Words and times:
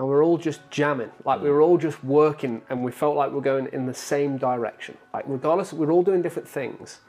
and 0.00 0.08
we 0.08 0.14
were 0.14 0.22
all 0.22 0.38
just 0.38 0.62
jamming. 0.70 1.10
Like 1.26 1.42
we 1.42 1.50
were 1.50 1.60
all 1.60 1.76
just 1.76 2.02
working, 2.02 2.62
and 2.70 2.82
we 2.82 2.90
felt 2.90 3.16
like 3.16 3.32
we 3.32 3.38
are 3.38 3.42
going 3.42 3.68
in 3.70 3.84
the 3.84 3.92
same 3.92 4.38
direction. 4.38 4.96
Like 5.12 5.24
regardless, 5.26 5.74
we're 5.74 5.92
all 5.92 6.02
doing 6.02 6.22
different 6.22 6.48
things. 6.48 7.00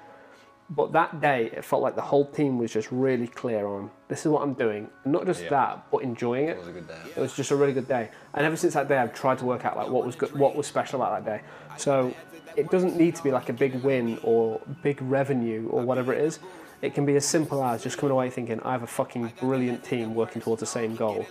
But 0.70 0.92
that 0.92 1.22
day, 1.22 1.52
it 1.54 1.64
felt 1.64 1.82
like 1.82 1.96
the 1.96 2.02
whole 2.02 2.26
team 2.26 2.58
was 2.58 2.74
just 2.74 2.92
really 2.92 3.28
clear 3.28 3.66
on 3.66 3.92
this 4.10 4.26
is 4.26 4.28
what 4.28 4.42
I'm 4.42 4.54
doing. 4.54 4.90
And 5.06 5.14
not 5.14 5.26
just 5.26 5.44
Yeah. 5.44 5.50
that, 5.52 5.86
but 5.90 6.04
enjoying 6.04 6.50
it. 6.50 6.58
It 6.58 6.60
was 6.60 6.68
a 6.68 6.72
good 6.72 6.88
day. 6.90 7.02
It 7.16 7.20
was 7.22 7.34
just 7.34 7.52
a 7.52 7.56
really 7.56 7.72
good 7.72 7.88
day. 7.88 8.10
And 8.34 8.46
ever 8.46 8.58
since 8.58 8.74
that 8.74 8.90
day, 8.90 8.98
I've 8.98 9.14
tried 9.14 9.38
to 9.40 9.46
work 9.46 9.64
out 9.64 9.78
like 9.78 9.90
what 9.90 10.06
was 10.06 10.18
good, 10.18 10.38
what 10.38 10.58
was 10.58 10.68
special 10.68 11.02
about 11.02 11.24
that 11.24 11.32
day. 11.34 11.42
So 11.78 12.14
it 12.58 12.70
doesn't 12.72 12.98
need 12.98 13.16
to 13.16 13.24
be 13.24 13.32
like 13.32 13.48
a 13.48 13.54
big 13.54 13.76
win 13.84 14.20
or 14.22 14.60
big 14.84 15.02
revenue 15.02 15.70
or 15.72 15.82
whatever 15.82 16.14
it 16.14 16.22
is. 16.26 16.40
It 16.82 16.94
can 16.94 17.06
be 17.06 17.16
as 17.16 17.26
simple 17.26 17.64
as 17.64 17.84
just 17.84 17.98
coming 17.98 18.12
away 18.12 18.30
thinking 18.30 18.60
I 18.62 18.74
have 18.74 18.84
a 18.84 18.88
fucking 18.88 19.32
brilliant 19.40 19.84
team 19.84 20.14
working 20.14 20.42
towards 20.42 20.60
the 20.60 20.66
same 20.66 20.96
goal. 20.98 21.26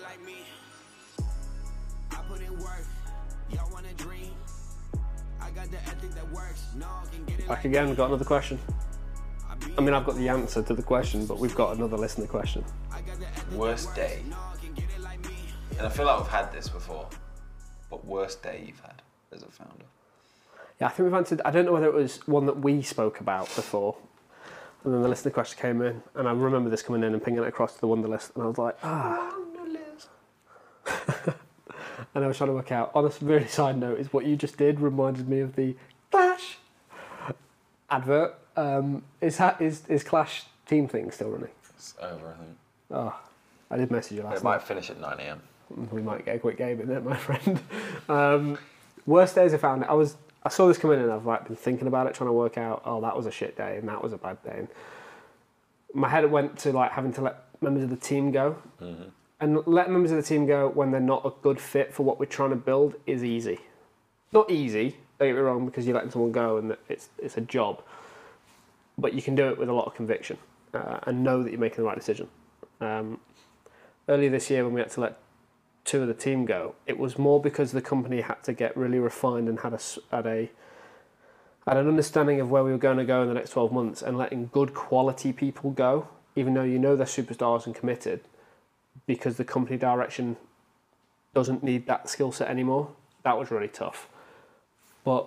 Back 7.51 7.65
again, 7.65 7.89
we've 7.89 7.97
got 7.97 8.07
another 8.07 8.25
question. 8.25 8.61
I 9.77 9.81
mean, 9.81 9.93
I've 9.93 10.07
got 10.07 10.15
the 10.15 10.29
answer 10.29 10.63
to 10.63 10.73
the 10.73 10.85
question, 10.85 11.27
but 11.27 11.41
we've 11.41 11.57
got 11.57 11.77
another 11.77 11.97
listener 11.97 12.29
question. 12.29 12.65
Worst 13.51 13.93
day. 13.93 14.23
And 15.77 15.85
I 15.85 15.89
feel 15.89 16.07
like 16.07 16.19
we've 16.21 16.29
had 16.29 16.53
this 16.53 16.69
before. 16.69 17.09
But 17.91 18.05
worst 18.05 18.41
day 18.45 18.63
you've 18.65 18.79
had 18.79 19.03
as 19.33 19.43
a 19.43 19.47
founder. 19.47 19.85
Yeah, 20.81 20.87
I 20.87 20.91
think 20.91 21.07
we've 21.07 21.15
answered. 21.15 21.41
I 21.45 21.51
don't 21.51 21.65
know 21.65 21.73
whether 21.73 21.89
it 21.89 21.93
was 21.93 22.25
one 22.29 22.47
that 22.47 22.61
we 22.61 22.83
spoke 22.83 23.19
about 23.19 23.47
before. 23.57 23.97
And 24.85 24.95
then 24.95 25.03
the 25.03 25.09
listener 25.09 25.33
question 25.33 25.61
came 25.61 25.83
in, 25.83 26.05
and 26.15 26.29
I 26.29 26.31
remember 26.31 26.71
this 26.71 26.83
coming 26.83 27.03
in 27.03 27.15
and 27.15 27.23
pinging 27.23 27.43
it 27.43 27.49
across 27.49 27.75
to 27.75 27.81
the 27.81 27.89
Wunderlist, 27.89 28.33
and 28.37 28.45
I 28.45 28.47
was 28.47 28.59
like, 28.59 28.77
ah. 28.85 29.35
and 32.15 32.25
I 32.25 32.29
was 32.29 32.37
trying 32.37 32.51
to 32.51 32.55
work 32.55 32.71
out. 32.71 32.93
On 32.95 33.05
a 33.05 33.11
really 33.21 33.49
side 33.49 33.77
note, 33.77 33.99
is 33.99 34.13
what 34.13 34.25
you 34.25 34.37
just 34.37 34.57
did 34.57 34.79
reminded 34.79 35.29
me 35.29 35.41
of 35.41 35.57
the 35.57 35.75
Clash 35.75 36.00
advert. 37.91 38.35
Um, 38.57 39.03
is 39.21 39.39
ha- 39.39 39.57
is 39.61 39.83
is 39.89 40.03
Clash 40.03 40.45
team 40.67 40.89
thing 40.89 41.11
still 41.11 41.31
running? 41.31 41.51
It's 41.75 41.95
over, 42.01 42.35
I 42.35 42.45
think. 42.45 42.57
Oh, 42.91 43.19
I 43.71 43.77
did 43.77 43.91
message 43.91 44.17
you 44.19 44.23
last 44.25 44.39
It 44.39 44.45
might 44.45 44.63
finish 44.63 44.91
at 44.91 45.01
9 45.01 45.21
a.m. 45.21 45.41
we 45.93 46.03
might 46.03 46.25
get 46.25 46.37
a 46.37 46.39
quick 46.39 46.59
game 46.59 46.81
in 46.81 46.89
there, 46.89 47.01
my 47.01 47.17
friend. 47.29 47.61
Um, 48.09 48.59
worst 49.07 49.35
days 49.35 49.55
I 49.55 49.59
found. 49.59 49.85
I 49.85 49.93
was 49.95 50.17
I 50.43 50.49
saw 50.49 50.67
this 50.67 50.79
come 50.79 50.93
in 50.93 51.01
and 51.01 51.11
I've 51.13 51.27
like 51.27 51.47
been 51.47 51.57
thinking 51.57 51.87
about 51.87 52.07
it, 52.07 52.15
trying 52.15 52.29
to 52.29 52.33
work 52.33 52.59
out. 52.59 52.83
Oh, 52.85 53.01
that 53.03 53.17
was 53.17 53.27
a 53.27 53.31
shit 53.31 53.57
day 53.57 53.77
and 53.77 53.89
that 53.89 54.03
was 54.03 54.13
a 54.13 54.19
bad 54.19 54.43
day. 54.43 54.55
And 54.59 54.69
my 55.95 56.09
head 56.09 56.29
went 56.31 56.59
to 56.61 56.73
like 56.73 56.93
having 56.93 57.13
to 57.15 57.21
let 57.23 57.45
members 57.61 57.85
of 57.85 57.91
the 57.91 57.97
team 57.97 58.31
go, 58.33 58.57
and 59.41 59.67
let 59.67 59.91
members 59.91 60.11
of 60.11 60.17
the 60.17 60.23
team 60.23 60.47
go 60.47 60.69
when 60.69 60.91
they're 60.91 61.01
not 61.01 61.25
a 61.25 61.33
good 61.43 61.61
fit 61.61 61.93
for 61.95 62.03
what 62.05 62.19
we're 62.19 62.27
trying 62.27 62.51
to 62.51 62.57
build 62.57 62.95
is 63.07 63.23
easy. 63.25 63.61
Not 64.33 64.51
easy. 64.51 64.97
Don't 65.21 65.29
get 65.29 65.37
me 65.37 65.43
wrong, 65.43 65.67
because 65.67 65.85
you're 65.85 65.95
letting 65.95 66.11
someone 66.11 66.33
go 66.33 66.57
and 66.57 66.75
it's 66.89 67.11
it's 67.19 67.37
a 67.37 67.43
job, 67.43 67.83
but 68.97 69.13
you 69.13 69.21
can 69.21 69.35
do 69.35 69.51
it 69.51 69.59
with 69.59 69.69
a 69.69 69.73
lot 69.73 69.85
of 69.87 69.95
conviction 69.95 70.39
uh, 70.73 71.01
and 71.03 71.23
know 71.23 71.43
that 71.43 71.51
you're 71.51 71.61
making 71.61 71.77
the 71.77 71.83
right 71.83 71.97
decision. 71.97 72.27
Um, 72.81 73.21
earlier 74.09 74.31
this 74.31 74.49
year 74.49 74.65
when 74.65 74.73
we 74.73 74.81
had 74.81 74.89
to 74.93 75.01
let 75.03 75.19
two 75.85 76.01
of 76.01 76.09
the 76.09 76.15
team 76.15 76.47
go, 76.47 76.75
it 76.87 76.99
was 76.99 77.19
more 77.19 77.39
because 77.39 77.73
the 77.73 77.83
company 77.83 78.23
had 78.23 78.43
to 78.45 78.55
get 78.55 78.75
really 78.75 78.99
refined 78.99 79.47
and 79.47 79.61
had 79.61 79.75
a 79.75 79.81
had 80.11 80.27
a 80.27 80.51
had 81.67 81.77
an 81.77 81.87
understanding 81.87 82.41
of 82.41 82.51
where 82.51 82.65
we 82.65 82.73
were 82.73 82.79
going 82.79 82.97
to 82.97 83.05
go 83.05 83.21
in 83.21 83.29
the 83.29 83.35
next 83.35 83.51
12 83.51 83.71
months 83.73 84.01
and 84.01 84.17
letting 84.17 84.49
good 84.55 84.73
quality 84.73 85.35
people 85.35 85.71
go, 85.71 86.09
even 86.35 86.55
though 86.55 86.63
you 86.63 86.79
know 86.79 86.97
they're 86.97 87.05
superstars 87.05 87.67
and 87.67 87.75
committed, 87.75 88.23
because 89.07 89.37
the 89.37 89.45
company 89.45 89.77
direction 89.77 90.39
doesn't 91.35 91.63
need 91.63 91.85
that 91.85 92.09
skill 92.09 92.33
set 92.33 92.49
anymore. 92.49 92.91
That 93.23 93.39
was 93.39 93.51
really 93.51 93.69
tough. 93.69 94.09
But 95.05 95.27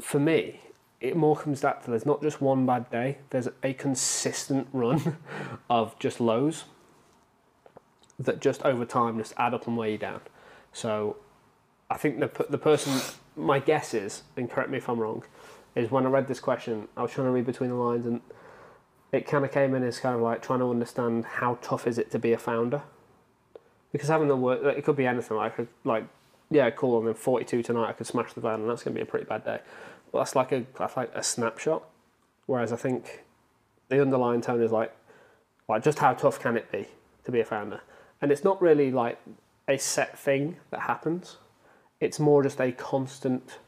for 0.00 0.18
me, 0.18 0.60
it 1.00 1.16
more 1.16 1.36
comes 1.36 1.60
back 1.60 1.84
to 1.84 1.90
there's 1.90 2.06
not 2.06 2.22
just 2.22 2.40
one 2.40 2.64
bad 2.66 2.90
day, 2.90 3.18
there's 3.30 3.48
a 3.62 3.74
consistent 3.74 4.68
run 4.72 5.18
of 5.70 5.98
just 5.98 6.20
lows 6.20 6.64
that 8.18 8.40
just 8.40 8.62
over 8.62 8.84
time 8.84 9.18
just 9.18 9.34
add 9.36 9.54
up 9.54 9.66
and 9.66 9.76
weigh 9.76 9.92
you 9.92 9.98
down. 9.98 10.20
So 10.72 11.16
I 11.90 11.96
think 11.96 12.20
the, 12.20 12.46
the 12.48 12.58
person, 12.58 13.00
my 13.36 13.58
guess 13.58 13.92
is, 13.92 14.22
and 14.36 14.50
correct 14.50 14.70
me 14.70 14.78
if 14.78 14.88
I'm 14.88 14.98
wrong, 14.98 15.24
is 15.74 15.90
when 15.90 16.06
I 16.06 16.08
read 16.08 16.28
this 16.28 16.40
question, 16.40 16.88
I 16.96 17.02
was 17.02 17.12
trying 17.12 17.26
to 17.26 17.32
read 17.32 17.46
between 17.46 17.70
the 17.70 17.76
lines 17.76 18.06
and 18.06 18.20
it 19.12 19.26
kind 19.26 19.44
of 19.44 19.52
came 19.52 19.74
in 19.74 19.82
as 19.82 19.98
kind 19.98 20.16
of 20.16 20.22
like 20.22 20.42
trying 20.42 20.60
to 20.60 20.70
understand 20.70 21.24
how 21.24 21.58
tough 21.62 21.86
is 21.86 21.98
it 21.98 22.10
to 22.12 22.18
be 22.18 22.32
a 22.32 22.38
founder. 22.38 22.82
Because 23.92 24.08
having 24.08 24.28
the 24.28 24.36
work, 24.36 24.64
it 24.64 24.84
could 24.84 24.96
be 24.96 25.06
anything. 25.06 25.36
Like, 25.36 25.54
like, 25.84 26.04
yeah, 26.50 26.70
cool. 26.70 26.98
I'm 26.98 27.08
in 27.08 27.14
42 27.14 27.62
tonight. 27.62 27.88
I 27.88 27.92
could 27.92 28.06
smash 28.06 28.32
the 28.32 28.40
van, 28.40 28.60
and 28.60 28.70
that's 28.70 28.82
going 28.82 28.94
to 28.94 28.98
be 28.98 29.02
a 29.02 29.10
pretty 29.10 29.26
bad 29.26 29.44
day. 29.44 29.60
But 30.12 30.18
that's 30.18 30.36
like 30.36 30.52
a 30.52 30.64
that's 30.78 30.96
like 30.96 31.10
a 31.14 31.22
snapshot. 31.22 31.82
Whereas 32.46 32.72
I 32.72 32.76
think 32.76 33.24
the 33.88 34.00
underlying 34.00 34.40
tone 34.40 34.62
is 34.62 34.70
like, 34.70 34.94
like 35.68 35.82
just 35.82 35.98
how 35.98 36.12
tough 36.12 36.38
can 36.40 36.56
it 36.56 36.70
be 36.70 36.86
to 37.24 37.32
be 37.32 37.40
a 37.40 37.44
founder? 37.44 37.80
And 38.20 38.30
it's 38.30 38.44
not 38.44 38.60
really 38.60 38.90
like 38.90 39.18
a 39.66 39.78
set 39.78 40.18
thing 40.18 40.56
that 40.70 40.80
happens. 40.80 41.38
It's 42.00 42.20
more 42.20 42.42
just 42.42 42.60
a 42.60 42.72
constant 42.72 43.58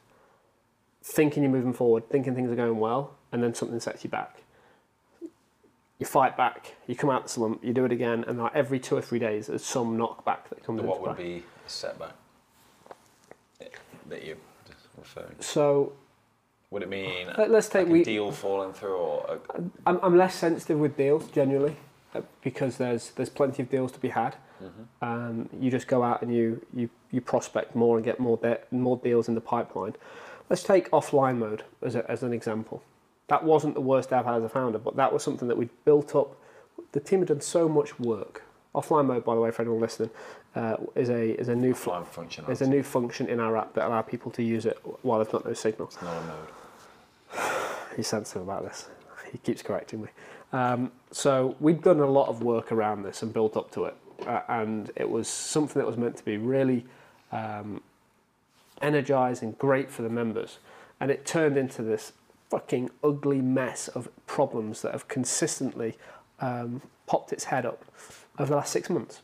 thinking 1.03 1.43
you're 1.43 1.53
moving 1.53 1.72
forward, 1.72 2.08
thinking 2.10 2.34
things 2.34 2.50
are 2.50 2.56
going 2.56 2.78
well, 2.78 3.14
and 3.32 3.43
then 3.43 3.54
something 3.54 3.81
sets 3.81 4.04
you 4.04 4.10
back. 4.10 4.43
You 5.98 6.04
fight 6.04 6.37
back, 6.37 6.75
you 6.87 6.94
come 6.94 7.08
out 7.08 7.22
the 7.22 7.28
slump, 7.31 7.64
you 7.64 7.72
do 7.72 7.87
it 7.87 7.93
again, 7.93 8.25
and 8.28 8.38
like 8.38 8.54
every 8.54 8.78
two 8.78 8.97
or 8.97 9.00
three 9.00 9.19
days, 9.19 9.47
there's 9.47 9.64
some 9.64 9.97
knockback 9.97 10.48
that 10.50 10.62
comes 10.62 10.82
What 10.82 10.97
into 10.98 11.08
would 11.08 11.16
play. 11.16 11.25
be 11.38 11.44
a 11.66 11.70
setback 11.70 12.12
that 14.09 14.25
you're 14.25 14.37
referring 14.99 15.37
to? 15.37 15.43
So 15.43 15.93
Would 16.71 16.83
it 16.83 16.89
mean 16.89 17.28
Let- 17.39 17.50
let's 17.50 17.69
take 17.69 17.84
like 17.87 17.91
a 17.91 17.93
we- 17.93 18.05
deal 18.05 18.33
falling 18.33 18.72
through 18.72 18.97
or 18.97 19.39
a, 19.55 19.62
I'm, 19.87 20.00
I'm 20.03 20.17
less 20.17 20.34
sensitive 20.34 20.78
with 20.78 20.97
deals 20.97 21.28
generally 21.31 21.77
uh, 22.15 22.22
because 22.43 22.77
there's 22.77 23.11
there's 23.12 23.28
plenty 23.31 23.62
of 23.62 23.71
deals 23.71 23.93
to 23.93 24.00
be 24.00 24.09
had. 24.09 24.37
Um, 25.03 25.50
you 25.61 25.71
just 25.71 25.87
go 25.87 26.03
out 26.03 26.22
and 26.22 26.34
you, 26.34 26.65
you, 26.75 26.89
you 27.11 27.21
prospect 27.21 27.77
more 27.77 27.97
and 27.99 28.05
get 28.05 28.19
more 28.19 28.39
de- 28.39 28.59
more 28.71 28.97
deals 28.97 29.28
in 29.28 29.34
the 29.34 29.41
pipeline. 29.43 29.94
Let's 30.49 30.62
take 30.62 30.91
offline 30.93 31.37
mode 31.37 31.65
as, 31.83 31.94
a, 31.94 32.11
as 32.11 32.23
an 32.23 32.33
example. 32.33 32.83
That 33.28 33.44
wasn't 33.44 33.75
the 33.75 33.83
worst 33.83 34.12
I've 34.15 34.25
had 34.25 34.37
as 34.37 34.44
a 34.44 34.49
founder, 34.49 34.78
but 34.78 34.97
that 34.97 35.12
was 35.12 35.23
something 35.23 35.47
that 35.49 35.59
we 35.59 35.69
built 35.84 36.15
up. 36.15 36.37
The 36.93 37.00
team 37.00 37.19
had 37.19 37.28
done 37.28 37.43
so 37.43 37.69
much 37.69 37.99
work. 38.00 38.44
Offline 38.75 39.06
mode, 39.06 39.25
by 39.25 39.34
the 39.34 39.41
way, 39.43 39.50
for 39.50 39.61
anyone 39.62 39.81
listening, 39.81 40.11
uh, 40.56 40.77
is 40.94 41.11
a 41.11 41.39
is 41.39 41.49
a 41.49 41.55
new 41.55 41.75
Offline 41.75 42.06
function, 42.06 42.44
Is 42.49 42.62
a 42.62 42.67
new 42.67 42.83
function 42.83 43.28
in 43.28 43.41
our 43.41 43.56
app 43.56 43.75
that 43.75 43.87
allow 43.87 44.03
people 44.03 44.31
to 44.33 44.43
use 44.43 44.65
it 44.65 44.78
while 45.03 45.19
they've 45.19 45.31
got 45.31 45.44
no 45.44 45.53
signal. 45.53 45.89
It's 45.89 46.00
not 46.00 46.17
a 46.17 47.41
mode? 47.41 47.62
He's 47.97 48.06
sensitive 48.06 48.43
about 48.43 48.65
this. 48.65 48.89
He 49.31 49.39
keeps 49.39 49.61
correcting 49.61 50.03
me. 50.03 50.09
Um, 50.53 50.93
so 51.11 51.56
we've 51.61 51.83
done 51.83 52.00
a 52.00 52.06
lot 52.06 52.28
of 52.28 52.43
work 52.43 52.72
around 52.72 53.03
this 53.03 53.22
and 53.22 53.33
built 53.33 53.56
up 53.56 53.71
to 53.72 53.84
it, 53.84 53.94
uh, 54.27 54.41
and 54.49 54.91
it 54.97 55.11
was 55.11 55.28
something 55.28 55.78
that 55.78 55.87
was 55.87 55.99
meant 55.99 56.17
to 56.17 56.25
be 56.25 56.39
really 56.39 56.87
um, 57.33 57.83
energizing, 58.81 59.56
great 59.59 59.91
for 59.91 60.03
the 60.03 60.09
members, 60.09 60.59
and 61.00 61.11
it 61.11 61.27
turned 61.27 61.59
into 61.59 61.83
this 61.83 62.12
fucking 62.49 62.88
ugly 63.05 63.43
mess 63.43 63.88
of 63.88 64.09
problems 64.27 64.81
that 64.83 64.93
have 64.93 65.09
consistently 65.09 65.99
um, 66.41 66.81
popped 67.06 67.33
its 67.33 67.44
head 67.44 67.67
up 67.67 67.84
over 68.38 68.50
the 68.50 68.56
last 68.56 68.73
six 68.73 68.88
months. 68.88 69.21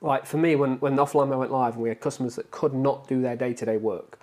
Like 0.00 0.24
for 0.26 0.38
me, 0.38 0.56
when 0.56 0.78
when 0.78 0.96
offline 0.96 1.28
mode 1.28 1.38
went 1.38 1.52
live 1.52 1.74
and 1.74 1.82
we 1.82 1.88
had 1.90 2.00
customers 2.00 2.36
that 2.36 2.50
could 2.50 2.74
not 2.74 3.06
do 3.06 3.20
their 3.20 3.36
day 3.36 3.52
to 3.54 3.64
day 3.66 3.76
work, 3.76 4.18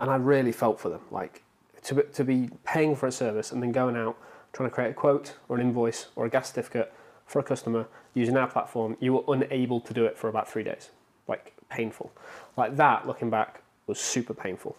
and 0.00 0.10
I 0.10 0.16
really 0.16 0.52
felt 0.52 0.80
for 0.80 0.88
them. 0.88 1.00
Like 1.10 1.42
to 1.84 2.02
to 2.02 2.24
be 2.24 2.50
paying 2.64 2.94
for 2.94 3.06
a 3.06 3.12
service 3.12 3.52
and 3.52 3.62
then 3.62 3.72
going 3.72 3.96
out 3.96 4.16
trying 4.52 4.68
to 4.68 4.74
create 4.74 4.90
a 4.90 4.94
quote 4.94 5.34
or 5.48 5.56
an 5.56 5.62
invoice 5.62 6.08
or 6.14 6.26
a 6.26 6.30
gas 6.30 6.48
certificate 6.48 6.92
for 7.26 7.38
a 7.38 7.42
customer 7.42 7.86
using 8.14 8.36
our 8.36 8.46
platform, 8.46 8.96
you 9.00 9.14
were 9.14 9.24
unable 9.34 9.80
to 9.80 9.94
do 9.94 10.04
it 10.04 10.16
for 10.18 10.28
about 10.28 10.48
three 10.48 10.62
days. 10.62 10.90
Like 11.26 11.54
painful. 11.70 12.12
Like 12.56 12.76
that, 12.76 13.06
looking 13.06 13.30
back, 13.30 13.62
was 13.86 13.98
super 13.98 14.34
painful. 14.34 14.76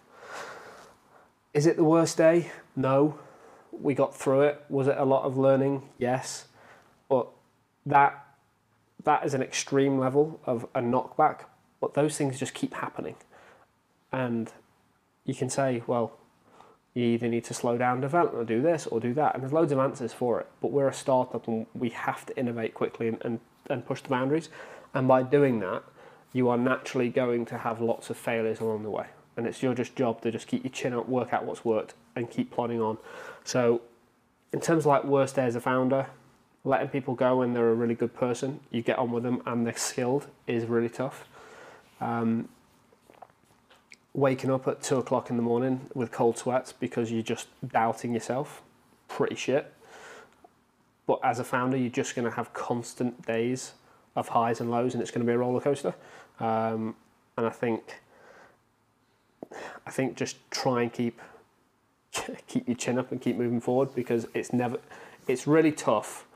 Is 1.52 1.66
it 1.66 1.76
the 1.76 1.84
worst 1.84 2.16
day? 2.16 2.50
No. 2.76 3.18
We 3.72 3.94
got 3.94 4.14
through 4.14 4.42
it. 4.42 4.64
Was 4.68 4.86
it 4.86 4.96
a 4.96 5.04
lot 5.04 5.24
of 5.24 5.36
learning? 5.36 5.82
Yes. 5.98 6.46
But 7.08 7.28
that 7.86 8.23
that 9.04 9.24
is 9.24 9.34
an 9.34 9.42
extreme 9.42 9.98
level 9.98 10.40
of 10.44 10.64
a 10.74 10.80
knockback. 10.80 11.44
But 11.80 11.94
those 11.94 12.16
things 12.16 12.38
just 12.38 12.54
keep 12.54 12.74
happening. 12.74 13.16
And 14.12 14.52
you 15.24 15.34
can 15.34 15.50
say, 15.50 15.82
well, 15.86 16.18
you 16.94 17.04
either 17.04 17.28
need 17.28 17.44
to 17.44 17.54
slow 17.54 17.76
down 17.76 18.00
development 18.00 18.42
or 18.42 18.44
do 18.44 18.62
this 18.62 18.86
or 18.86 19.00
do 19.00 19.12
that. 19.14 19.34
And 19.34 19.42
there's 19.42 19.52
loads 19.52 19.72
of 19.72 19.78
answers 19.78 20.12
for 20.12 20.40
it. 20.40 20.46
But 20.62 20.70
we're 20.70 20.88
a 20.88 20.94
startup 20.94 21.48
and 21.48 21.66
we 21.74 21.90
have 21.90 22.24
to 22.26 22.38
innovate 22.38 22.74
quickly 22.74 23.08
and, 23.08 23.18
and, 23.22 23.40
and 23.68 23.84
push 23.84 24.00
the 24.00 24.08
boundaries. 24.08 24.48
And 24.94 25.08
by 25.08 25.22
doing 25.22 25.60
that, 25.60 25.82
you 26.32 26.48
are 26.48 26.56
naturally 26.56 27.08
going 27.08 27.46
to 27.46 27.58
have 27.58 27.80
lots 27.80 28.10
of 28.10 28.16
failures 28.16 28.60
along 28.60 28.84
the 28.84 28.90
way. 28.90 29.06
And 29.36 29.46
it's 29.46 29.62
your 29.62 29.74
just 29.74 29.96
job 29.96 30.20
to 30.22 30.30
just 30.30 30.46
keep 30.46 30.62
your 30.62 30.70
chin 30.70 30.92
up, 30.92 31.08
work 31.08 31.32
out 31.32 31.44
what's 31.44 31.64
worked, 31.64 31.94
and 32.14 32.30
keep 32.30 32.52
plodding 32.52 32.80
on. 32.80 32.98
So, 33.42 33.82
in 34.52 34.60
terms 34.60 34.82
of 34.82 34.86
like 34.86 35.04
worst 35.04 35.34
day 35.34 35.44
as 35.44 35.56
a 35.56 35.60
founder, 35.60 36.06
letting 36.64 36.88
people 36.88 37.14
go 37.14 37.36
when 37.38 37.52
they're 37.52 37.70
a 37.70 37.74
really 37.74 37.94
good 37.94 38.14
person, 38.14 38.60
you 38.70 38.82
get 38.82 38.98
on 38.98 39.12
with 39.12 39.22
them 39.22 39.42
and 39.46 39.66
they're 39.66 39.76
skilled 39.76 40.26
is 40.46 40.64
really 40.64 40.88
tough. 40.88 41.28
Um, 42.00 42.48
waking 44.14 44.50
up 44.50 44.66
at 44.68 44.82
two 44.82 44.96
o'clock 44.96 45.28
in 45.28 45.36
the 45.36 45.42
morning 45.42 45.88
with 45.94 46.10
cold 46.10 46.38
sweats 46.38 46.72
because 46.72 47.10
you're 47.10 47.22
just 47.22 47.48
doubting 47.68 48.14
yourself, 48.14 48.62
pretty 49.08 49.34
shit. 49.34 49.72
But 51.06 51.20
as 51.22 51.38
a 51.38 51.44
founder, 51.44 51.76
you're 51.76 51.90
just 51.90 52.14
going 52.14 52.28
to 52.28 52.34
have 52.34 52.54
constant 52.54 53.26
days 53.26 53.72
of 54.16 54.28
highs 54.28 54.60
and 54.60 54.70
lows, 54.70 54.94
and 54.94 55.02
it's 55.02 55.10
going 55.10 55.26
to 55.26 55.30
be 55.30 55.34
a 55.34 55.38
roller 55.38 55.60
coaster. 55.60 55.94
Um, 56.40 56.94
and 57.36 57.46
I 57.46 57.50
think, 57.50 58.00
I 59.86 59.90
think 59.90 60.16
just 60.16 60.36
try 60.50 60.82
and 60.82 60.92
keep 60.92 61.20
keep 62.46 62.68
your 62.68 62.76
chin 62.76 62.98
up 62.98 63.10
and 63.10 63.20
keep 63.20 63.36
moving 63.36 63.60
forward 63.60 63.94
because 63.94 64.26
it's 64.34 64.52
never, 64.52 64.78
it's 65.26 65.46
really 65.46 65.72
tough, 65.72 66.26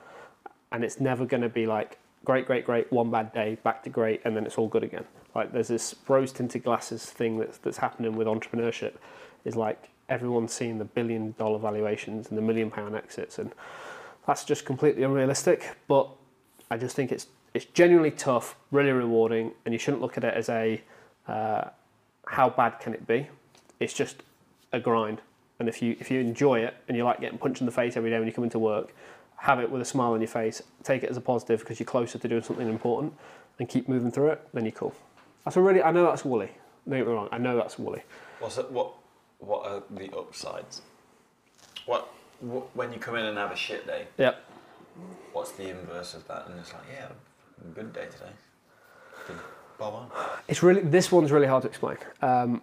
and 0.73 0.85
it's 0.85 1.01
never 1.01 1.25
going 1.25 1.43
to 1.43 1.49
be 1.49 1.67
like 1.67 1.99
great, 2.25 2.47
great, 2.47 2.65
great, 2.65 2.91
one 2.93 3.11
bad 3.11 3.33
day, 3.33 3.57
back 3.63 3.83
to 3.85 3.91
great, 3.91 4.21
and 4.25 4.37
then 4.37 4.45
it's 4.45 4.59
all 4.59 4.69
good 4.69 4.83
again. 4.83 5.05
Like 5.35 5.53
there's 5.53 5.69
this 5.69 5.95
rose 6.09 6.33
tinted 6.33 6.65
glasses 6.65 7.05
thing 7.05 7.39
that's 7.39 7.59
that's 7.59 7.79
happening 7.79 8.17
with 8.17 8.27
entrepreneurship, 8.27 8.95
is 9.45 9.57
like 9.57 9.89
everyone's 10.09 10.53
seeing 10.53 10.79
the 10.79 10.85
billion 10.85 11.35
dollar 11.39 11.59
valuations 11.59 12.29
and 12.29 12.39
the 12.39 12.43
million 12.43 12.71
pound 12.71 12.97
exits, 12.97 13.39
and 13.39 13.53
that's 14.27 14.45
just 14.45 14.65
completely 14.65 15.03
unrealistic. 15.03 15.77
But 15.87 16.09
I 16.71 16.77
just 16.77 16.97
think 16.97 17.13
it's 17.13 17.29
it's 17.55 17.67
genuinely 17.67 18.11
tough, 18.11 18.57
really 18.71 18.91
rewarding, 18.91 19.53
and 19.65 19.73
you 19.73 19.79
shouldn't 19.79 20.03
look 20.03 20.17
at 20.17 20.25
it 20.25 20.35
as 20.35 20.49
a 20.49 20.83
uh, 21.27 21.69
how 22.27 22.51
bad 22.51 22.81
can 22.81 22.95
it 22.95 23.07
be. 23.07 23.29
It's 23.81 23.95
just 23.95 24.23
a 24.73 24.81
grind, 24.81 25.21
and 25.59 25.69
if 25.69 25.83
you 25.83 25.97
if 26.01 26.11
you 26.11 26.21
enjoy 26.21 26.61
it 26.61 26.75
and 26.89 26.97
you 26.97 27.05
like 27.05 27.21
getting 27.21 27.39
punched 27.39 27.61
in 27.61 27.67
the 27.67 27.73
face 27.73 27.97
every 27.97 28.11
day 28.11 28.19
when 28.19 28.27
you 28.27 28.33
come 28.33 28.45
into 28.45 28.59
work, 28.59 28.95
have 29.39 29.61
it 29.61 29.71
with 29.71 29.81
a 29.81 29.85
smile 29.85 30.13
on 30.13 30.21
your 30.21 30.29
face. 30.29 30.63
Take 30.83 31.03
it 31.03 31.11
as 31.11 31.17
a 31.17 31.21
positive 31.21 31.61
because 31.61 31.79
you're 31.79 31.87
closer 31.87 32.19
to 32.19 32.29
doing 32.29 32.43
something 32.43 32.69
important, 32.69 33.15
and 33.59 33.69
keep 33.69 33.89
moving 33.89 34.11
through 34.11 34.29
it. 34.29 34.49
Then 34.53 34.65
you're 34.65 34.73
cool. 34.73 34.95
That's 35.45 35.57
a 35.57 35.61
really 35.61 35.83
I 35.83 35.93
know 35.93 36.05
that's 36.05 36.25
woolly. 36.25 36.51
Don't 36.89 36.99
get 36.99 37.07
me 37.07 37.13
wrong. 37.13 37.29
I 37.33 37.39
know 37.39 37.57
that's 37.57 37.79
woolly. 37.79 38.03
What's 38.41 38.59
it, 38.59 38.71
what 38.71 38.93
what 39.39 39.67
are 39.67 39.83
the 39.91 40.11
upsides? 40.17 40.83
What, 41.87 42.09
what 42.41 42.75
when 42.75 42.93
you 42.93 42.99
come 42.99 43.17
in 43.17 43.25
and 43.25 43.39
have 43.39 43.53
a 43.53 43.57
shit 43.57 43.87
day? 43.87 44.07
Yep. 44.19 44.45
What's 45.33 45.53
the 45.53 45.71
inverse 45.71 46.15
of 46.15 46.27
that? 46.29 46.47
And 46.49 46.59
it's 46.59 46.73
like, 46.73 46.83
yeah, 46.93 47.09
good 47.75 47.93
day 47.93 48.07
today. 48.07 49.39
Bob 49.79 49.95
on. 49.95 50.11
It's 50.49 50.63
really 50.63 50.81
this 50.81 51.13
one's 51.13 51.31
really 51.31 51.47
hard 51.47 51.63
to 51.63 51.69
explain. 51.69 51.99
Um, 52.21 52.63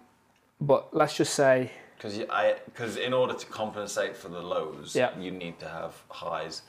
but 0.60 0.94
let's 0.94 1.16
just 1.16 1.34
say 1.34 1.70
Because 1.96 2.20
I 2.30 2.56
because 2.66 2.96
in 2.96 3.12
order 3.12 3.34
to 3.34 3.46
compensate 3.46 4.16
for 4.16 4.28
the 4.28 4.40
lows, 4.40 4.94
Yeah. 4.94 5.18
you 5.18 5.30
need 5.30 5.58
to 5.60 5.68
have 5.68 5.94
highs, 6.10 6.62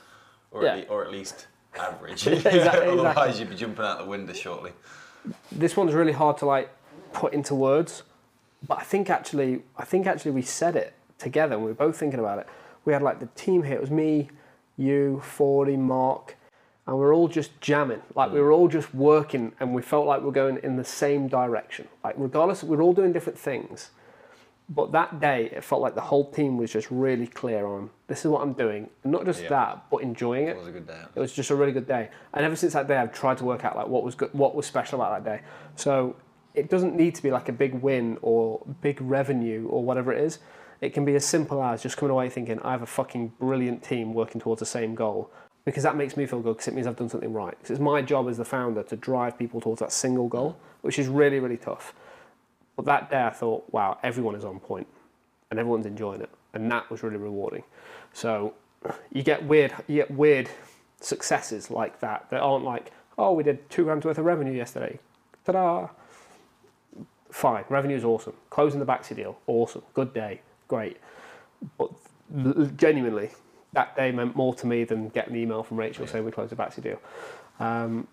or 0.51 0.63
Yeah. 0.63 0.77
at 0.77 0.89
le- 0.89 0.95
or 0.95 1.05
at 1.05 1.11
least 1.11 1.47
average. 1.77 2.25
Exactly, 2.27 2.55
Otherwise, 2.55 2.97
exactly. 2.97 3.39
you'd 3.39 3.49
be 3.49 3.55
jumping 3.55 3.85
out 3.85 3.99
the 3.99 4.05
window 4.05 4.33
shortly. 4.33 4.71
this 5.51 5.75
one's 5.75 5.93
really 5.93 6.13
hard 6.13 6.37
to 6.37 6.45
like 6.45 6.69
put 7.13 7.33
into 7.33 7.53
words 7.55 8.03
but 8.67 8.77
i 8.79 8.83
think 8.83 9.09
actually 9.09 9.61
i 9.77 9.83
think 9.83 10.07
actually 10.07 10.31
we 10.31 10.41
said 10.41 10.75
it 10.75 10.93
together 11.17 11.55
and 11.55 11.63
we 11.63 11.69
were 11.69 11.75
both 11.75 11.97
thinking 11.97 12.19
about 12.19 12.39
it 12.39 12.47
we 12.85 12.93
had 12.93 13.01
like 13.01 13.19
the 13.19 13.27
team 13.35 13.63
here 13.63 13.75
it 13.75 13.81
was 13.81 13.91
me 13.91 14.29
you 14.77 15.19
fordy 15.23 15.75
mark 15.77 16.35
and 16.85 16.95
we 16.95 17.01
were 17.01 17.13
all 17.13 17.27
just 17.27 17.59
jamming 17.59 18.01
like 18.15 18.31
we 18.31 18.39
mm. 18.39 18.43
were 18.43 18.51
all 18.51 18.67
just 18.67 18.93
working 18.93 19.51
and 19.59 19.73
we 19.73 19.81
felt 19.81 20.05
like 20.05 20.21
we're 20.21 20.31
going 20.31 20.57
in 20.63 20.77
the 20.77 20.83
same 20.85 21.27
direction 21.27 21.87
like 22.03 22.15
regardless 22.17 22.63
we're 22.63 22.81
all 22.81 22.93
doing 22.93 23.11
different 23.11 23.37
things 23.37 23.91
but 24.69 24.91
that 24.91 25.19
day 25.21 25.49
it 25.53 25.63
felt 25.63 25.81
like 25.81 25.95
the 25.95 26.01
whole 26.01 26.29
team 26.31 26.57
was 26.57 26.71
just 26.71 26.89
really 26.91 27.25
clear 27.27 27.65
on 27.65 27.89
this 28.07 28.25
is 28.25 28.27
what 28.31 28.41
i'm 28.41 28.51
doing 28.53 28.89
and 29.03 29.11
not 29.13 29.23
just 29.25 29.41
Yeah. 29.43 29.49
that 29.49 29.85
but 29.89 29.97
enjoying 30.03 30.47
it 30.47 30.57
It 30.57 30.57
was 30.57 30.67
a 30.67 30.71
good 30.71 30.87
day. 30.87 31.01
it 31.15 31.19
was 31.19 31.31
just 31.33 31.49
a 31.51 31.55
really 31.55 31.71
good 31.71 31.87
day. 31.87 32.09
And 32.33 32.45
ever 32.45 32.55
since 32.55 32.73
that 32.73 32.87
day, 32.87 32.97
I've 32.97 33.13
tried 33.13 33.37
to 33.37 33.45
work 33.45 33.63
out 33.63 33.75
like 33.77 33.87
what 33.87 34.03
was 34.03 34.15
good, 34.15 34.33
what 34.33 34.55
was 34.55 34.65
special 34.65 35.01
about 35.01 35.23
that 35.23 35.29
day. 35.37 35.41
So 35.75 36.15
it 36.53 36.69
doesn't 36.69 36.95
need 36.95 37.15
to 37.15 37.23
be 37.23 37.31
like 37.31 37.47
a 37.49 37.53
big 37.53 37.73
win 37.75 38.17
or 38.21 38.61
big 38.81 38.99
revenue 39.01 39.67
or 39.69 39.83
whatever 39.83 40.11
it 40.11 40.19
is. 40.21 40.39
It 40.81 40.93
can 40.93 41.05
be 41.05 41.15
as 41.15 41.25
simple 41.25 41.63
as 41.63 41.81
just 41.81 41.95
coming 41.97 42.11
away 42.11 42.29
thinking 42.29 42.59
I 42.59 42.71
have 42.71 42.81
a 42.81 42.85
fucking 42.87 43.33
brilliant 43.39 43.83
team 43.83 44.13
working 44.13 44.41
towards 44.41 44.59
the 44.59 44.65
same 44.65 44.95
goal 44.95 45.31
because 45.65 45.83
that 45.83 45.95
makes 45.95 46.15
me 46.17 46.25
feel 46.25 46.39
good 46.41 46.53
because 46.57 46.67
it 46.67 46.73
means 46.73 46.87
I've 46.87 46.95
done 46.97 47.09
something 47.09 47.31
right. 47.33 47.55
Because 47.57 47.71
it's 47.71 47.79
my 47.79 48.01
job 48.01 48.27
as 48.29 48.37
the 48.37 48.45
founder 48.45 48.83
to 48.83 48.95
drive 48.95 49.37
people 49.37 49.61
towards 49.61 49.79
that 49.79 49.91
single 49.91 50.27
goal, 50.27 50.57
which 50.81 50.99
is 50.99 51.07
really 51.07 51.39
really 51.39 51.57
tough. 51.57 51.93
But 52.77 52.85
that 52.85 53.09
day, 53.09 53.23
I 53.23 53.31
thought, 53.31 53.65
wow, 53.71 53.97
everyone 54.03 54.35
is 54.35 54.45
on 54.45 54.59
point 54.59 54.87
and 55.49 55.59
everyone's 55.59 55.85
enjoying 55.85 56.21
it, 56.21 56.29
and 56.53 56.71
that 56.71 56.89
was 56.89 57.03
really 57.03 57.17
rewarding. 57.17 57.63
So 58.13 58.53
you 59.11 59.23
get 59.23 59.43
weird, 59.43 59.73
you 59.87 59.97
get 59.97 60.11
weird 60.11 60.49
successes 61.01 61.69
like 61.69 61.99
that 61.99 62.29
that 62.29 62.39
aren't 62.39 62.63
like, 62.63 62.91
oh, 63.17 63.33
we 63.33 63.43
did 63.43 63.69
two 63.69 63.83
grand's 63.83 64.05
worth 64.05 64.17
of 64.17 64.25
revenue 64.25 64.53
yesterday, 64.53 64.99
ta-da. 65.45 65.89
Fine, 67.31 67.65
revenue 67.69 67.97
is 67.97 68.03
awesome. 68.03 68.33
Closing 68.49 68.79
the 68.79 68.85
Baxi 68.85 69.15
deal, 69.15 69.37
awesome. 69.47 69.81
Good 69.93 70.13
day, 70.13 70.41
great. 70.67 70.97
But 71.77 71.91
l- 72.35 72.69
genuinely, 72.75 73.31
that 73.73 73.95
day 73.95 74.11
meant 74.11 74.35
more 74.35 74.53
to 74.55 74.67
me 74.67 74.83
than 74.83 75.09
getting 75.09 75.33
the 75.33 75.39
email 75.39 75.63
from 75.63 75.77
Rachel 75.77 76.07
saying 76.07 76.23
we 76.23 76.31
closed 76.31 76.51
the 76.51 76.55
Baxi 76.55 76.81
deal. 76.81 76.99
Um, 77.59 78.07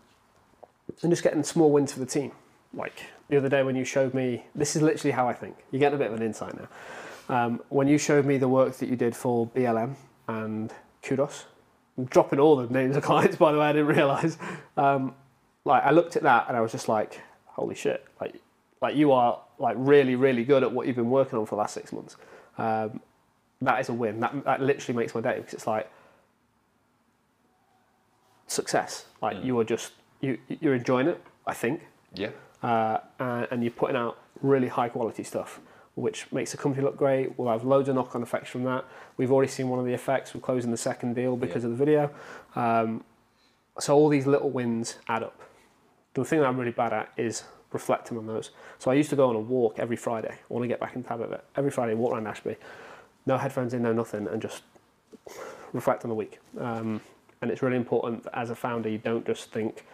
and 1.03 1.13
just 1.13 1.23
getting 1.23 1.43
small 1.43 1.71
wins 1.71 1.93
for 1.93 2.01
the 2.01 2.07
team. 2.07 2.33
Like 2.75 3.05
the 3.29 3.37
other 3.37 3.49
day 3.49 3.63
when 3.63 3.77
you 3.77 3.85
showed 3.85 4.15
me, 4.15 4.45
this 4.55 4.77
is 4.77 4.83
literally 4.83 5.13
how 5.13 5.29
I 5.29 5.33
think. 5.33 5.57
You're 5.71 5.81
getting 5.81 5.97
a 5.97 5.99
bit 5.99 6.11
of 6.11 6.19
an 6.19 6.23
insight 6.23 6.55
now. 6.59 6.69
Um, 7.29 7.61
when 7.69 7.89
you 7.89 7.99
showed 7.99 8.27
me 8.27 8.37
the 8.37 8.49
work 8.49 8.77
that 8.77 8.89
you 8.89 8.97
did 8.97 9.17
for 9.17 9.47
BLM 9.49 9.95
and 10.29 10.73
Kudos, 11.03 11.47
I'm 11.97 12.05
dropping 12.07 12.39
all 12.39 12.57
the 12.57 12.73
names 12.73 12.97
of 12.97 13.03
clients 13.03 13.37
by 13.37 13.53
the 13.53 13.59
way, 13.59 13.67
I 13.67 13.73
didn't 13.73 13.89
realise. 13.89 14.37
Um, 14.77 15.15
like 15.65 15.83
I 15.85 15.91
looked 15.91 16.17
at 16.17 16.23
that 16.25 16.47
and 16.49 16.57
I 16.57 16.61
was 16.61 16.73
just 16.73 16.89
like, 16.89 17.21
holy 17.47 17.75
shit! 17.75 18.05
Like, 18.21 18.35
like 18.83 18.97
you 18.97 19.13
are 19.13 19.41
like 19.59 19.77
really, 19.79 20.15
really 20.17 20.45
good 20.45 20.63
at 20.63 20.71
what 20.73 20.87
you've 20.87 20.97
been 20.97 21.11
working 21.11 21.39
on 21.39 21.47
for 21.47 21.55
the 21.55 21.61
last 21.61 21.75
six 21.75 21.93
months. 21.93 22.17
Um, 22.59 23.01
that 23.63 23.81
is 23.81 23.89
a 23.89 23.95
win. 23.95 24.21
That 24.21 24.45
that 24.45 24.61
literally 24.61 24.97
makes 24.97 25.15
my 25.15 25.21
day 25.21 25.37
because 25.37 25.55
it's 25.55 25.67
like 25.67 25.91
success. 28.47 29.07
Like 29.23 29.43
you 29.43 29.59
are 29.59 29.65
just 29.65 29.93
you 30.21 30.39
you're 30.61 30.75
enjoying 30.75 31.09
it. 31.09 31.23
I 31.47 31.55
think 31.55 31.83
Yeah. 32.15 32.31
Uh, 32.65 32.99
and, 33.51 33.63
you're 33.63 33.71
putting 33.71 33.97
out 33.97 34.17
really 34.41 34.69
high 34.69 34.89
quality 34.89 35.23
stuff, 35.23 35.61
which 35.97 36.31
makes 36.33 36.51
the 36.53 36.57
company 36.57 36.83
look 36.83 36.97
great. 36.97 37.39
We'll 37.39 37.51
have 37.53 37.65
loads 37.65 37.89
of 37.89 37.95
knock 37.95 38.15
on 38.17 38.23
effects 38.23 38.49
from 38.51 38.65
that. 38.65 38.85
We've 39.19 39.31
already 39.31 39.51
seen 39.51 39.69
one 39.69 39.79
of 39.79 39.85
the 39.85 39.93
effects. 39.93 40.35
We're 40.35 40.41
closing 40.41 40.71
the 40.71 40.77
second 40.77 41.15
deal 41.15 41.37
because 41.37 41.63
Yeah. 41.63 41.71
of 41.71 41.79
the 41.79 41.85
video. 41.85 42.11
Um, 42.57 43.05
so 43.79 43.95
all 43.95 44.09
these 44.09 44.27
little 44.27 44.51
wins 44.51 44.97
add 45.09 45.23
up. 45.23 45.39
The 46.15 46.25
thing 46.25 46.41
that 46.41 46.47
I'm 46.47 46.59
really 46.59 46.73
bad 46.73 46.93
at 46.93 47.11
is 47.17 47.45
reflecting 47.73 48.17
on 48.17 48.27
those. 48.27 48.51
So 48.79 48.91
I 48.91 48.95
used 48.95 49.11
to 49.11 49.17
go 49.17 49.29
on 49.29 49.37
a 49.37 49.41
walk 49.41 49.79
every 49.79 49.97
Friday. 49.97 50.33
I 50.33 50.45
want 50.49 50.63
to 50.63 50.69
get 50.69 50.81
back 50.81 50.95
in 50.97 51.03
the 51.03 51.09
habit 51.09 51.25
of 51.25 51.33
it. 51.33 51.45
Every 51.57 51.71
Friday, 51.71 51.95
walk 51.95 52.13
around 52.13 52.27
Ashby, 52.29 52.57
no 53.27 53.37
headphones 53.37 53.75
in, 53.75 53.83
no 53.83 53.93
nothing, 53.93 54.27
and 54.29 54.41
just 54.41 54.63
reflect 55.73 56.05
on 56.05 56.09
the 56.09 56.15
week. 56.15 56.39
Um, 56.59 57.01
and 57.43 57.51
it's 57.51 57.63
really 57.63 57.77
important 57.77 58.27
as 58.33 58.49
a 58.51 58.55
founder, 58.55 58.89
you 58.89 58.99
don't 58.99 59.27
just 59.27 59.51
think, 59.51 59.85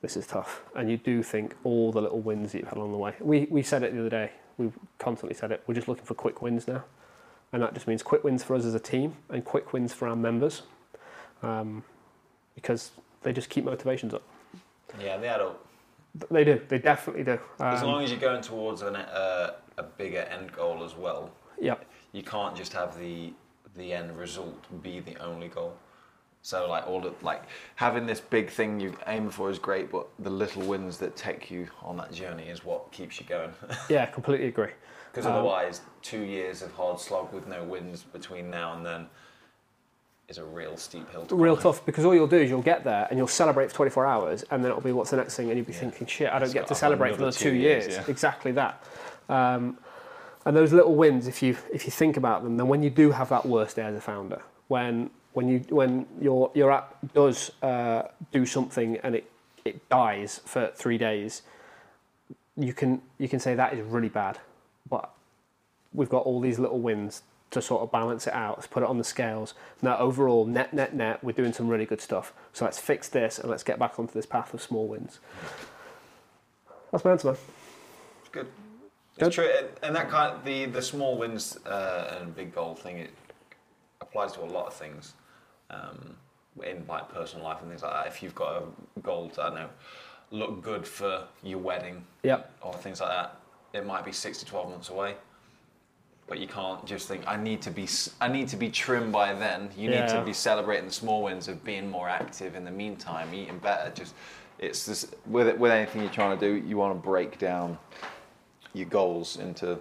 this 0.00 0.16
is 0.16 0.26
tough. 0.26 0.62
And 0.74 0.90
you 0.90 0.96
do 0.96 1.22
think 1.22 1.54
all 1.64 1.92
the 1.92 2.00
little 2.00 2.20
wins 2.20 2.52
that 2.52 2.58
you've 2.58 2.68
had 2.68 2.78
along 2.78 2.92
the 2.92 2.98
way. 2.98 3.14
We, 3.20 3.46
we 3.50 3.62
said 3.62 3.82
it 3.82 3.92
the 3.92 4.00
other 4.00 4.10
day, 4.10 4.32
we 4.56 4.70
constantly 4.98 5.36
said 5.36 5.52
it, 5.52 5.62
we're 5.66 5.74
just 5.74 5.88
looking 5.88 6.04
for 6.04 6.14
quick 6.14 6.42
wins 6.42 6.68
now. 6.68 6.84
And 7.52 7.62
that 7.62 7.74
just 7.74 7.86
means 7.88 8.02
quick 8.02 8.24
wins 8.24 8.44
for 8.44 8.54
us 8.54 8.64
as 8.64 8.74
a 8.74 8.80
team 8.80 9.14
and 9.30 9.44
quick 9.44 9.72
wins 9.72 9.94
for 9.94 10.06
our 10.08 10.16
members 10.16 10.62
um, 11.42 11.82
because 12.54 12.90
they 13.22 13.32
just 13.32 13.48
keep 13.48 13.64
motivations 13.64 14.12
up. 14.12 14.22
Yeah, 15.00 15.16
they 15.16 15.28
add 15.28 15.40
up. 15.40 15.64
They 16.30 16.44
do, 16.44 16.60
they 16.68 16.78
definitely 16.78 17.24
do. 17.24 17.38
As 17.60 17.82
Um, 17.82 17.88
long 17.88 18.02
as 18.02 18.10
you're 18.10 18.20
going 18.20 18.42
towards 18.42 18.82
an, 18.82 18.96
uh, 18.96 19.54
a 19.76 19.82
bigger 19.82 20.20
end 20.20 20.52
goal 20.52 20.82
as 20.84 20.94
well, 20.96 21.30
yeah, 21.60 21.74
you 22.12 22.22
can't 22.22 22.56
just 22.56 22.72
have 22.72 22.98
the 22.98 23.32
the 23.76 23.92
end 23.92 24.16
result 24.16 24.64
be 24.82 25.00
the 25.00 25.16
only 25.18 25.48
goal. 25.48 25.76
So 26.48 26.66
like 26.66 26.86
all 26.86 26.98
the 27.02 27.12
like 27.20 27.42
having 27.74 28.06
this 28.06 28.20
big 28.20 28.48
thing 28.48 28.80
you 28.80 28.96
aim 29.06 29.28
for 29.28 29.50
is 29.50 29.58
great, 29.58 29.92
but 29.92 30.06
the 30.18 30.30
little 30.30 30.62
wins 30.62 30.96
that 30.96 31.14
take 31.14 31.50
you 31.50 31.68
on 31.82 31.98
that 31.98 32.10
journey 32.10 32.44
is 32.44 32.64
what 32.64 32.90
keeps 32.90 33.20
you 33.20 33.26
going. 33.26 33.50
yeah, 33.90 34.06
completely 34.06 34.46
agree. 34.46 34.70
Because 35.12 35.26
Um, 35.26 35.32
otherwise, 35.32 35.82
two 36.00 36.22
years 36.22 36.62
of 36.62 36.72
hard 36.72 37.00
slog 37.00 37.34
with 37.34 37.46
no 37.46 37.62
wins 37.64 38.02
between 38.02 38.48
now 38.48 38.72
and 38.72 38.86
then 38.86 39.08
is 40.28 40.38
a 40.38 40.44
real 40.44 40.78
steep 40.78 41.10
hill 41.10 41.26
to 41.26 41.34
real 41.36 41.54
climb. 41.54 41.74
tough 41.74 41.84
because 41.84 42.06
all 42.06 42.14
you'll 42.14 42.26
do 42.26 42.38
is 42.38 42.48
you'll 42.48 42.62
get 42.62 42.82
there 42.82 43.06
and 43.10 43.18
you'll 43.18 43.26
celebrate 43.28 43.68
for 43.68 43.76
24 43.76 44.06
hours 44.06 44.42
and 44.50 44.64
then 44.64 44.70
it'll 44.70 44.82
be 44.82 44.92
what's 44.92 45.10
the 45.10 45.16
next 45.18 45.36
thing 45.36 45.48
and 45.50 45.58
you'll 45.58 45.66
be 45.66 45.72
thinking 45.74 46.06
shit 46.06 46.28
I 46.30 46.38
don't 46.38 46.44
It's 46.44 46.54
get 46.54 46.66
to 46.68 46.74
celebrate 46.74 47.10
for 47.12 47.18
another 47.24 47.32
two 47.32 47.52
years, 47.52 47.86
years, 47.88 47.96
yeah. 47.96 48.10
exactly 48.10 48.52
that 48.52 48.82
um, 49.28 49.76
and 50.46 50.56
those 50.56 50.72
little 50.72 50.94
wins 50.96 51.26
if 51.26 51.42
you 51.42 51.56
if 51.72 51.84
you 51.86 51.90
think 51.92 52.16
about 52.18 52.42
them 52.42 52.56
then 52.58 52.68
when 52.68 52.82
you 52.82 52.88
do 52.90 53.10
have 53.10 53.28
that 53.30 53.44
worst 53.46 53.76
day 53.76 53.82
as 53.82 53.94
a 53.96 54.00
founder 54.02 54.40
when 54.68 55.08
when 55.38 55.48
you 55.48 55.60
when 55.70 56.04
your 56.20 56.50
your 56.52 56.72
app 56.72 56.96
does 57.14 57.52
uh, 57.62 58.02
do 58.32 58.44
something 58.44 58.96
and 59.04 59.14
it 59.14 59.30
it 59.64 59.88
dies 59.88 60.40
for 60.44 60.72
three 60.74 60.98
days 60.98 61.42
you 62.56 62.72
can 62.72 63.00
you 63.18 63.28
can 63.28 63.38
say 63.38 63.54
that 63.54 63.72
is 63.72 63.80
really 63.86 64.08
bad 64.08 64.40
but 64.90 65.10
we've 65.94 66.08
got 66.08 66.24
all 66.24 66.40
these 66.40 66.58
little 66.58 66.80
wins 66.80 67.22
to 67.52 67.62
sort 67.62 67.82
of 67.82 67.90
balance 67.90 68.26
it 68.26 68.34
out. 68.34 68.58
Let's 68.58 68.66
put 68.66 68.82
it 68.82 68.88
on 68.90 68.98
the 68.98 69.04
scales. 69.04 69.54
Now, 69.80 69.96
overall, 69.96 70.44
net, 70.44 70.74
net, 70.74 70.94
net, 70.94 71.24
we're 71.24 71.32
doing 71.32 71.54
some 71.54 71.66
really 71.66 71.86
good 71.86 72.02
stuff. 72.02 72.34
So 72.52 72.66
let's 72.66 72.78
fix 72.78 73.08
this 73.08 73.38
and 73.38 73.48
let's 73.48 73.62
get 73.62 73.78
back 73.78 73.98
onto 73.98 74.12
this 74.12 74.26
path 74.26 74.52
of 74.52 74.60
small 74.60 74.86
wins. 74.86 75.18
That's 76.92 77.02
my 77.06 77.12
answer, 77.12 77.28
man. 77.28 77.36
It's 78.20 78.28
good. 78.28 78.48
Good. 79.18 79.26
It's 79.28 79.34
true, 79.34 79.50
and- 79.58 79.68
and 79.82 79.96
that 79.96 80.10
kind 80.10 80.34
of 80.34 80.44
the 80.44 80.66
the 80.66 80.82
small 80.82 81.16
wins 81.16 81.56
uh, 81.64 82.18
and 82.20 82.36
big 82.36 82.54
goal 82.54 82.74
thing 82.74 82.98
it 82.98 83.12
applies 84.02 84.32
to 84.32 84.40
a 84.42 84.50
lot 84.56 84.66
of 84.66 84.74
things 84.74 85.14
um, 85.70 86.16
in 86.64 86.84
like 86.88 87.08
personal 87.12 87.44
life 87.44 87.58
and 87.60 87.68
things 87.70 87.82
like 87.82 87.92
that. 87.92 88.06
If 88.06 88.22
you've 88.22 88.34
got 88.34 88.62
a 88.96 89.00
goal 89.00 89.28
to 89.30 89.42
I 89.42 89.46
don't 89.46 89.54
know 89.54 89.68
look 90.30 90.62
good 90.62 90.86
for 90.86 91.24
your 91.42 91.58
wedding 91.58 92.04
Yep. 92.22 92.52
or 92.60 92.74
things 92.74 93.00
like 93.00 93.08
that, 93.10 93.40
it 93.72 93.86
might 93.86 94.04
be 94.04 94.12
six 94.12 94.38
to 94.38 94.44
twelve 94.44 94.68
months 94.68 94.90
away. 94.90 95.14
But 96.26 96.38
you 96.38 96.46
can't 96.46 96.84
just 96.84 97.08
think 97.08 97.22
I 97.26 97.36
need 97.36 97.62
to 97.62 97.70
be 97.70 97.88
I 98.20 98.28
need 98.28 98.48
to 98.48 98.56
be 98.56 98.68
trim 98.68 99.10
by 99.10 99.32
then. 99.32 99.70
You 99.76 99.88
need 99.90 100.08
to 100.08 100.22
be 100.22 100.34
celebrating 100.34 100.86
the 100.86 100.92
small 100.92 101.22
wins 101.22 101.48
of 101.48 101.64
being 101.64 101.90
more 101.90 102.08
active 102.08 102.54
in 102.54 102.64
the 102.64 102.70
meantime, 102.70 103.32
eating 103.32 103.58
better. 103.58 103.90
Just 103.94 104.14
it's 104.58 104.84
just 104.84 105.14
with 105.26 105.56
with 105.58 105.72
anything 105.72 106.02
you're 106.02 106.10
trying 106.10 106.38
to 106.38 106.46
do, 106.60 106.66
you 106.66 106.76
want 106.76 106.94
to 106.94 107.00
break 107.00 107.38
down 107.38 107.78
your 108.74 108.88
goals 108.88 109.38
into 109.38 109.78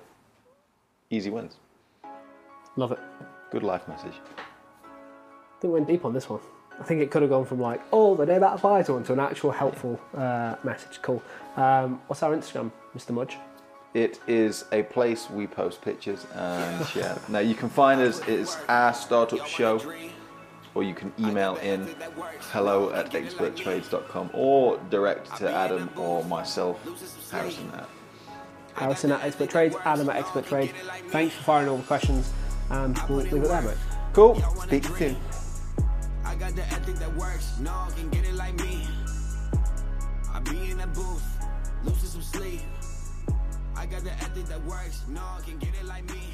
easy 1.10 1.30
wins. 1.30 1.58
Love 2.78 2.94
it. 2.94 3.00
Good 3.52 3.64
life 3.64 3.86
message. 3.90 4.14
I 5.58 5.60
think 5.60 5.74
we 5.74 5.80
went 5.80 5.88
deep 5.88 6.06
on 6.06 6.14
this 6.14 6.30
one. 6.30 6.40
I 6.80 6.84
think 6.84 7.02
it 7.02 7.10
could 7.10 7.24
have 7.24 7.32
gone 7.32 7.46
from 7.46 7.60
like, 7.60 7.82
oh, 7.92 8.16
the 8.16 8.26
day 8.26 8.38
that 8.38 8.62
one 8.64 9.04
to 9.04 9.14
an 9.14 9.20
actual 9.20 9.52
helpful 9.52 10.00
uh, 10.16 10.56
message. 10.64 11.02
Cool. 11.02 11.24
Um, 11.56 12.00
what's 12.06 12.22
our 12.22 12.36
Instagram, 12.36 12.72
Mr. 12.96 13.10
Mudge? 13.10 13.38
It 13.96 14.20
is 14.28 14.66
a 14.72 14.84
place 14.84 15.28
we 15.32 15.48
post 15.48 15.82
pictures 15.82 16.28
and 16.36 16.86
share. 16.86 17.18
Now 17.30 17.40
you 17.40 17.56
can 17.56 17.70
find 17.70 18.00
us. 18.02 18.22
It's 18.28 18.56
our 18.70 18.94
startup 18.94 19.48
show, 19.48 19.82
or 20.76 20.84
you 20.84 20.94
can 20.94 21.12
email 21.18 21.56
in 21.56 21.88
hello 22.52 22.92
at 22.92 23.12
experttrades.com 23.12 24.30
or 24.34 24.78
direct 24.92 25.36
to 25.38 25.50
Adam 25.50 25.90
or 25.96 26.24
myself, 26.26 26.80
Harrison 27.32 27.72
at 27.74 27.90
Harrison 28.76 29.12
at 29.12 29.24
Expert 29.24 29.50
Trades, 29.50 29.76
Adam 29.86 30.08
at 30.12 30.18
Expert 30.18 30.46
Trade. 30.46 30.72
Thanks 31.08 31.34
for 31.34 31.44
firing 31.44 31.70
all 31.70 31.78
the 31.78 31.84
questions, 31.84 32.32
and 32.70 32.96
we'll 33.10 33.20
leave 33.20 33.34
it 33.34 33.48
there, 33.48 33.62
mate. 33.64 33.78
Cool. 34.14 34.40
Speak 34.62 34.84
to 34.84 34.90
you 34.90 34.96
soon. 34.96 35.18
The 36.58 36.64
ethic 36.74 36.96
that 36.96 37.16
works. 37.16 37.60
No 37.60 37.72
one 37.72 37.92
can 37.92 38.10
get 38.10 38.26
it 38.26 38.34
like 38.34 38.56
me. 38.56 38.88
I 40.34 40.40
be 40.40 40.72
in 40.72 40.80
the 40.80 40.88
booth, 40.88 41.24
losing 41.86 42.10
some 42.10 42.24
sleep. 42.24 42.62
I 43.76 43.86
got 43.86 44.04
the 44.04 44.10
ethic 44.14 44.46
that 44.46 44.64
works. 44.66 45.04
No 45.08 45.22
one 45.22 45.44
can 45.44 45.60
get 45.60 45.70
it 45.80 45.86
like 45.86 46.10
me. 46.10 46.34